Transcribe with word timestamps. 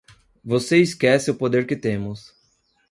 Você 0.43 0.79
esquece 0.79 1.29
o 1.29 1.35
poder 1.35 1.67
que 1.67 1.75
temos. 1.75 2.33